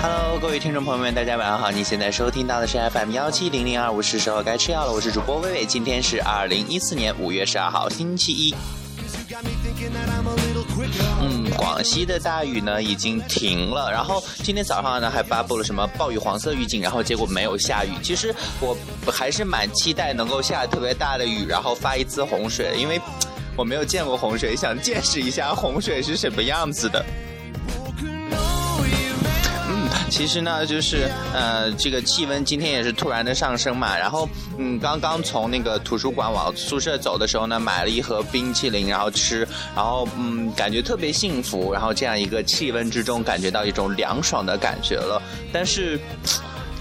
[0.00, 1.70] Hello，各位听众朋友们，大家晚上好！
[1.70, 4.92] 你现在收听到的是 FM 幺七零零二五，是时候该吃药了。
[4.94, 8.54] 我是主播微微，今天是二零一四年五月十二号，星期一。
[11.20, 17.90] 嗯，广西的大雨呢已经停了，然后今天早上呢还发布了什么暴雨黄色预警，然后结果没有下雨。
[18.02, 18.76] 其实我
[19.10, 23.00] 还是蛮期待能够下特别大的雨，然后发一次洪水，因为
[23.56, 27.04] 我没有见过洪水，想见识一下洪水是什么样子的。
[30.12, 33.96] 其实呢，就是呃，这个气温今天也是突然的上升嘛。
[33.96, 41.72] 然后，嗯，刚刚从那个图书馆往宿舍走的时候呢，买了一盒冰淇淋，然后吃，然后嗯，感觉特别幸福。
[41.72, 45.20] 然后这样一个气温之中，感觉到一种凉爽的感觉了。
[45.50, 45.98] 但是。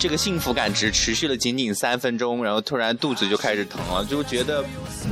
[0.02, 4.66] 这个幸福感只持续了仅仅三分钟，然后突然肚子就开始疼了，就觉得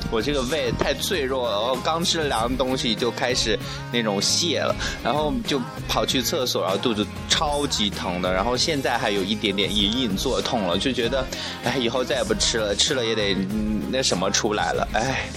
[0.10, 1.62] 我这个胃太脆弱了。
[1.62, 3.56] 然后刚吃了凉东西就开始
[3.94, 11.24] 那种泻了，然后就跑去厕所，然后肚子超级疼的，然后现在还有一点点隐隐作痛了，就觉得
[11.64, 13.36] 哎，以后再也不吃了，吃了也得
[13.92, 15.30] 那什么出来了，哎。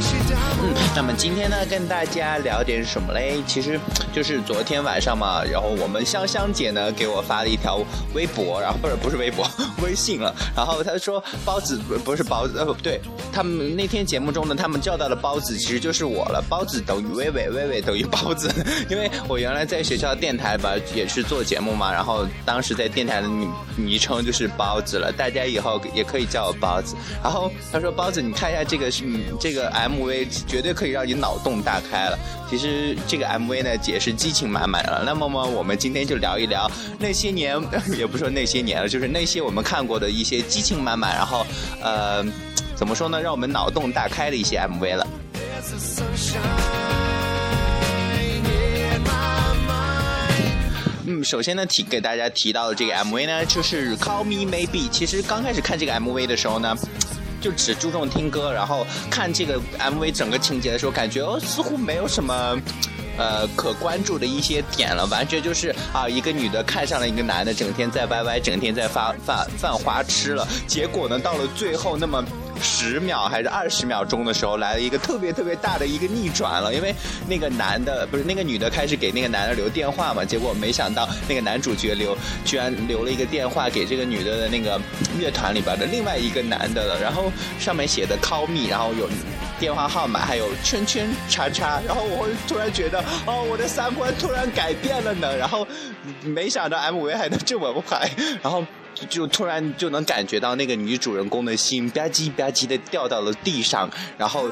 [0.00, 3.42] 嗯，那么今天呢，跟大家聊点什么嘞？
[3.48, 3.80] 其实
[4.12, 7.80] 就是昨天晚上嘛，然后我们香香姐呢给我发了一条
[8.14, 9.44] 微博，然后不是不是微博，
[9.82, 10.32] 微信了。
[10.54, 13.00] 然后她说包子不是包子，呃不对，
[13.32, 16.40] 他们那天节目中呢，他们叫到的包子其实就是我了。
[16.48, 18.48] 包子等于微微，微微等于包子，
[18.88, 26.94] 因为我原来在学校电台吧也是做节目嘛，然后当时在电台的昵昵称就是包子了，大家以后也可以叫我包子。
[27.20, 29.04] 然后她说包子，你看一下这个是
[29.40, 30.28] 这个 MV。
[30.46, 32.18] 绝对可以让你脑洞大开了。
[32.48, 35.02] 其实这个 MV 呢也是激情满满了。
[35.04, 37.60] 那么么，我们今天就聊一聊那些年，
[37.96, 41.46] 也不说那些年了，就是那些我们看过的一些激情满满，然后
[41.82, 42.24] 呃，
[42.74, 45.06] 怎么说呢，让我们脑洞大开的一些 MV 了。
[51.06, 54.88] 嗯，首先呢提给大家提到的这个 MV 呢，就是《Call Me Maybe》。
[54.90, 56.76] 其实刚开始看这个 MV 的时候呢。
[57.40, 62.56] 就只注重听歌，然后看这个 MV 整个情节的时候，感觉哦似乎没有什么，
[63.16, 72.24] 呃可关注的一些点了，完全就是啊一个女的看上了一个男的，整天在 YY，整天在发犯犯花痴了，结果呢到了最后那么。
[72.60, 76.94] 十秒还是二十秒钟的时候，来了一个特别特别大的一个逆转了，因为
[77.26, 84.80] 那个男的不是那个女的开始给那个男的留电话嘛，结果没想到那个男主角留居然留了一个电话给这个女的的那个
[85.18, 89.08] 乐团里边的另外一个男的了，然后上面写的 call me，然后有
[89.58, 95.66] 电话号码，还有圈圈叉叉，然后我会突然觉得哦，我的三观突然改变了呢，然后
[96.22, 98.10] 没想到 MV 还能这么拍，
[98.42, 98.64] 然后。
[99.08, 104.50] 就突然就能感觉到那个女主人公的心吧唧吧唧的掉到了地上，然后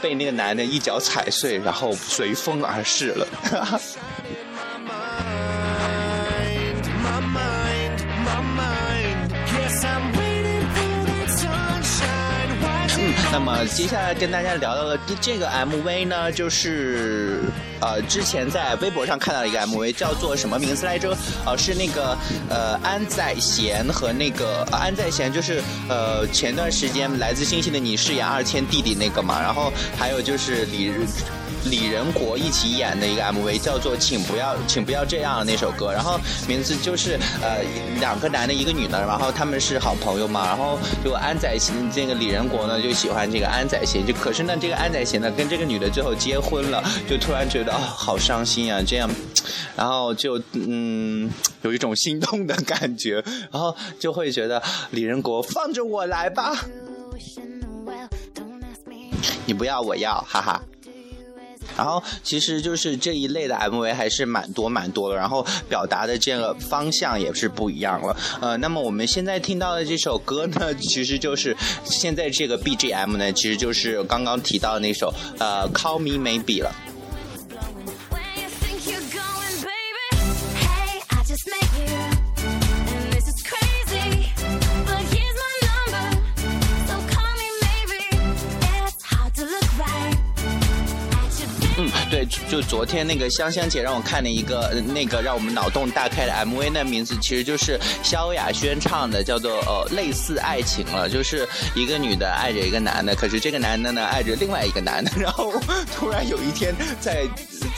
[0.00, 3.26] 被那个男的一脚踩碎，然后随风而逝了。
[13.32, 17.42] 那么接下来跟大家聊到的这个 MV 呢，就是
[17.80, 21.16] 呃之前在微博上看到一个 MV，叫做什么名字来着？
[21.44, 22.16] 呃，是那个
[22.48, 30.92] 呃安宰贤和那个安宰贤，就是呃前段时间来自星星的你饰演二千弟弟那个嘛，然后还有就是李。
[31.68, 36.16] 李仁国一起演的一个 MV 叫做《请不要请不要这样》那首歌，然后
[36.46, 37.58] 名字就是呃
[37.98, 49.08] 两个男的，一个女的，然后他们是好朋友嘛，然后就安宰贤这个李仁国呢就喜欢这个安宰贤，就可是呢这个安宰贤呢跟这个女的最后结婚了，就突然觉啊好伤心啊这样，
[49.76, 51.30] 然后就嗯
[51.62, 56.54] 有一种心动的感觉，然后就会觉得李仁国放着我来吧，
[59.46, 60.62] 你不要我要，哈哈。
[61.76, 68.16] 然后其实就是这一类的 MV 还是蛮多蛮多的，然后表达的这个方向也是不一样了。
[68.40, 71.54] 呃，那么我们现在听到的这首歌呢， 其实就是
[71.84, 76.72] 现在这个 BGM 呢，其实就是刚刚提到那首呃 Call Me Maybe 了。
[92.08, 105.52] 对，就昨天那个香香姐让我看了一个那个让我们脑洞大开的 MV，那名字其实就是萧亚轩唱的，叫做呃类似爱情了，就是一个女的爱着一个男的，可是这个男的呢爱着另外一个男的， 然后
[105.94, 107.26] 突然有一天在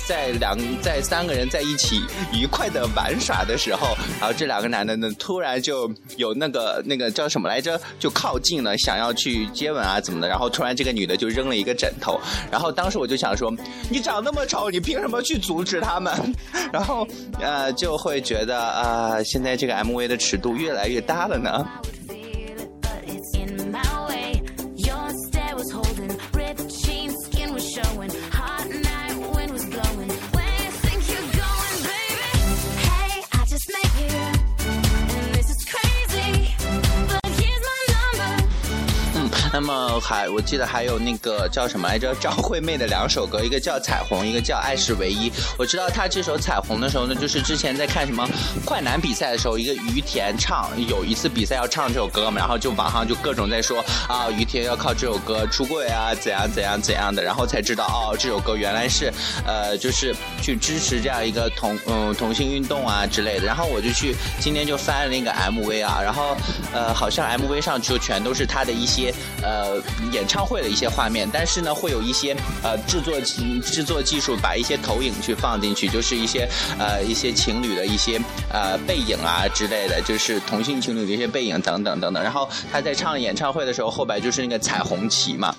[0.09, 2.01] 在两在三个人在一起
[2.33, 12.19] 愉快的玩耍的时候，然后这两个男的呢突然就有那个那个叫什么来着，就靠近了，想要去接吻啊怎么的，然后突然这个女的就扔了一个枕头，
[12.51, 13.55] 然后当时我就想说，
[13.91, 16.35] 你长那么丑，你凭什么去阻止他们？
[16.73, 17.07] 然后
[17.39, 21.69] 呃就会觉得啊、现在这个 MV 的尺度越来越大了呢。
[39.61, 45.29] 那么还我记得还有那个叫什么来着，张惠妹的两首歌，一个叫《彩虹》，一个叫《爱是唯一》。
[45.59, 48.25] 我知道她这首《彩虹》的时候呢，就是之前在看什么
[48.65, 59.13] 快男比赛的时候，一个于田唱，有一次比赛要唱这首歌嘛，然后就网上就各种在说啊，于田要靠这首歌出柜啊，怎样怎样怎样的，然后才知道哦，这首歌原来是
[59.45, 63.47] 呃，就是去支持这样一个同嗯同性运动啊之类的。
[63.47, 66.37] 然后我就去今天就翻了那个 MV 啊，然后
[66.73, 69.13] 呃，好像 MV 上就全都是他的一些
[69.49, 69.81] 呃
[70.13, 73.19] 演唱会的一些画面，但是呢，会有一些呃制作
[73.63, 76.47] 制作技术把一些投影去放进去，就是一些
[76.79, 78.21] 呃一些情侣的一些
[78.53, 82.23] 呃背影啊之类的，就是同性情侣的一些背影等等等等。
[82.23, 85.55] 然后他在唱演唱会的时候，后边就是那个彩虹旗嘛。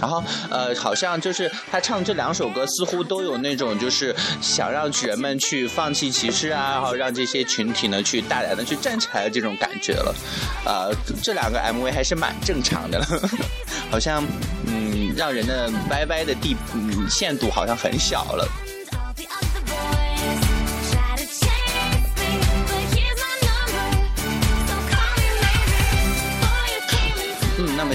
[0.00, 10.14] 然后，呃，好像就是他唱这两首歌，似乎都有那种就是想让人们去放弃歧视啊，然后让这些群体呢去大胆的去站起来的这种感觉了。
[10.64, 10.92] 呃，
[11.22, 13.06] 这两个 MV 还是蛮正常的了，
[13.90, 14.22] 好像
[14.66, 18.48] 嗯，让人的歪歪的地嗯限度好像很小了。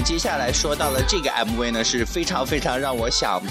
[0.00, 3.42] 接下来说到了这个 MV 呢，是非常非常让我想。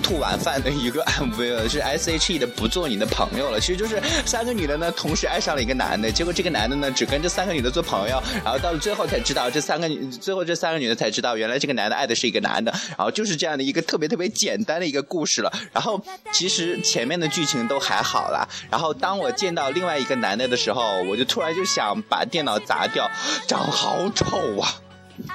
[0.00, 15.52] 吐晚饭的一个 MV 了，是 S.H.E 的《不做你的朋友了》，其实就是三个女的呢同时爱上了一个男的，结果这个男的呢只跟这三个女的做朋友，然后到了最后才知道这三个女，最后这三个女的才知道原来这个男的爱的是一个男的，然后就是这样的一个特别特别简单的一个故事了。
[15.72, 16.00] 然后
[16.32, 23.10] 其实前面的剧情都还好啦，然后当我见到另外一个男的的时候，我就突然就想把电脑砸掉，
[23.48, 24.80] 长好丑啊！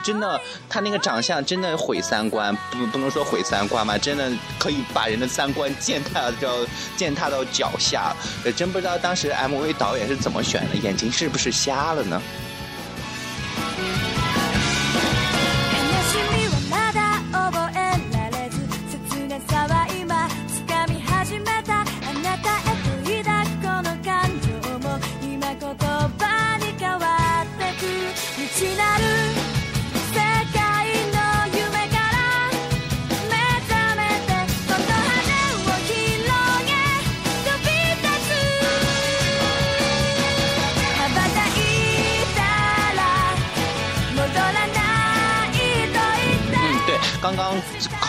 [0.04, 0.40] 真的，
[0.70, 6.66] 他那个长相真的毁三观，不不能说毁三观吧，真的可以把人的三观践踏到
[6.96, 8.16] 践踏到脚下。
[8.56, 12.22] 真不知道当时 MV 导演是怎么选的，眼睛是不是瞎了呢？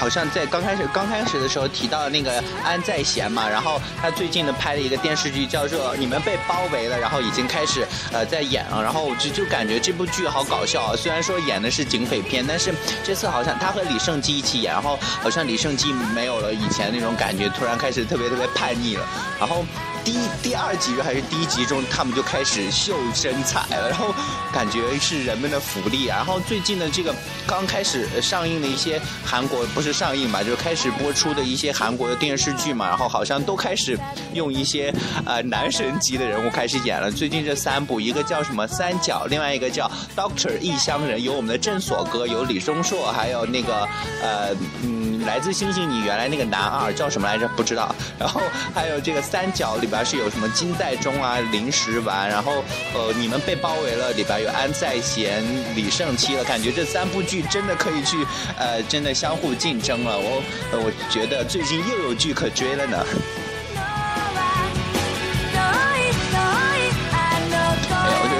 [0.05, 2.31] 好像在刚开始刚开始的时候提到那个
[2.62, 19.07] 安在贤嘛，然后他最近呢拍了一个电视剧叫做《你们被包围了》，然后已经开始呃在演了，然后我就就感觉这部剧好搞笑啊，虽然说演的是警匪片，但是这次好像他和李胜基一起演，然后好像李胜基没有了以前那种感觉，突然开始特别特别叛逆了，
[19.41, 19.65] 然后。
[20.05, 24.15] 第一第二集还是第一集中，他们就开始秀身材了，然后
[24.53, 26.05] 感觉是人们的福利。
[26.05, 27.14] 然后最近的这个
[27.47, 33.99] 刚开始上映的一些韩国不是上映吧，就是开始播出的一些韩国的电视剧嘛，然后好像都开始
[34.35, 34.93] 用一些
[35.25, 37.11] 呃男神级的人物开始演了。
[37.11, 43.88] 最近这三部，一个叫什么三角，另外一个叫 Doctor 异乡人，有我们的郑所哥，有李钟硕，还有那个
[44.23, 47.49] 呃嗯来自星星你原来那个男二叫什么来着？
[47.57, 47.95] 不知道。
[48.19, 48.43] 然后
[48.75, 55.45] 还有这个三角里边是有什么金在中啊、林时完，然后呃你们被包围了里边有安在贤、
[55.77, 58.17] 李胜基了，感觉这三部剧真的可以去
[58.59, 60.19] 呃真的相互竞争了。
[60.19, 63.07] 我我觉得最近又有剧可追了呢。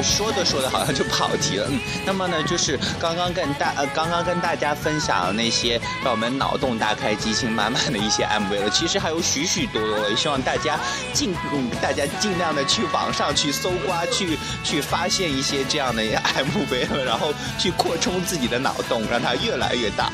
[0.05, 1.67] 说着说着好像就跑题了。
[1.71, 10.79] 嗯，那么呢，就是刚刚跟大呃刚刚跟大家分享那些让我们脑洞大开、激情满满的一些 MV 了，其实还有许许多多的，也希望大家
[11.13, 11.35] 尽
[11.81, 20.13] 大家尽量的去网上去搜刮，去去发现一些这样的 MV，然后去扩充自己的脑洞，让它越来越大。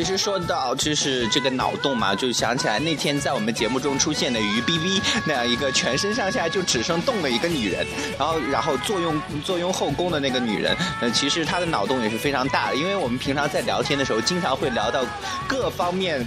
[0.00, 7.86] 其实说到就是这个脑洞嘛，就想起来那天在我们节目中出现的于 B B 那样一个全身上下就只剩动的一个女人，
[8.18, 15.04] 然后然后坐拥坐拥后宫的那个女人，呃，其实她的脑洞也是非常大的，因为我们平常在聊天的时候，经常会聊到
[15.46, 16.26] 各方面，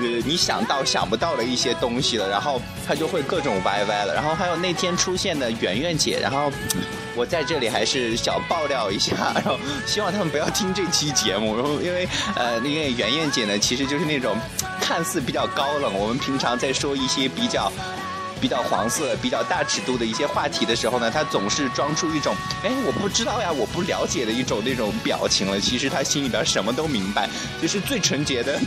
[0.00, 6.50] 呃，你想到想不到的一些东西了，然后她就会各种歪歪了，然后还有那天出现的圆圆姐，然后。
[7.14, 14.36] 我在这里还是小爆料一下， 然后希望他们不要听这期节目，然后因为呃，因为圆圆姐呢，其实就是那种
[14.80, 17.70] 看似比较高冷，我们平常在说一些比较。
[18.42, 22.34] 比较黄色、比较大尺度的一些话题的时候呢，他总是装出一种
[22.64, 25.60] “哎，我不知道呀，我不了解”的一种那种表情了。
[25.60, 27.30] 其实他心里边什么都明白，
[27.62, 28.58] 就是最纯洁的、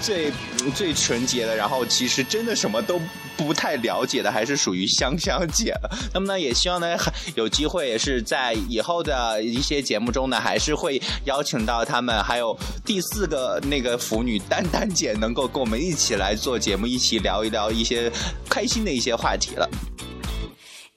[0.00, 0.32] 最
[0.72, 1.56] 最纯洁的。
[1.56, 3.00] 然后其实真的什么都
[3.36, 5.90] 不太了解的，还是属于香香姐了。
[6.12, 6.96] 那么呢，也希望呢
[7.34, 18.10] 有机会也是在以后的一些节目中呢，还是会邀请到他们，还有第四个那个腐女丹丹姐，能够跟我们一起来做节目，一起聊一聊一些
[18.48, 19.66] 开心的一些话题了。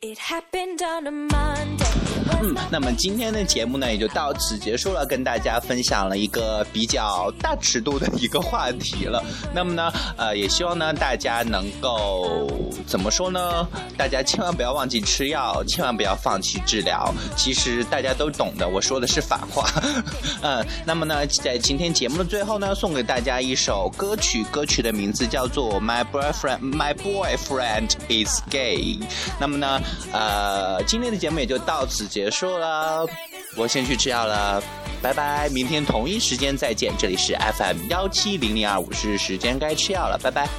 [0.01, 2.06] It happened on a Monday.
[2.41, 9.23] 嗯，那么今天的节目呢也就到此结束了，跟大家分享了一个比较大尺度的一个话题了。
[9.53, 12.49] 那么呢，呃，也希望呢大家能够
[12.85, 13.67] 怎么说呢？
[13.97, 17.13] 大家千万不要忘记吃药，千万不要放弃治疗。
[17.35, 19.67] 其实大家都懂的，我说的是反话。
[20.41, 28.99] 嗯，那么呢，在今天节目的最后呢，送给大家一首歌曲，歌曲的名字叫做《My Boyfriend My Boyfriend Is Gay》。
[29.39, 29.81] 那么呢，
[30.11, 33.07] 呃，今天的节目也就到此结束了，
[33.55, 34.59] 我先去吃药了，
[35.03, 40.49] 拜拜，明天同一时间再见，这里是 FM 幺七零零二五，是时间该吃药了，拜拜。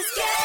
[0.00, 0.39] Yeah.